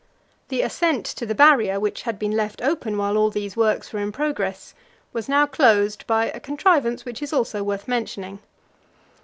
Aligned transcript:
The 0.49 0.63
ascent 0.63 1.05
to 1.05 1.27
the 1.27 1.35
Barrier, 1.35 1.79
which 1.79 2.01
had 2.01 2.17
been 2.17 2.31
left 2.31 2.59
open 2.63 2.97
while 2.97 3.19
all 3.19 3.29
these 3.29 3.55
works 3.55 3.93
were 3.93 3.99
in 3.99 4.11
progress, 4.11 4.73
was 5.13 5.29
now 5.29 5.45
closed 5.45 6.07
by 6.07 6.31
a 6.31 6.39
contrivance 6.39 7.05
which 7.05 7.21
is 7.21 7.31
also 7.31 7.61
worth 7.61 7.87
mentioning. 7.87 8.39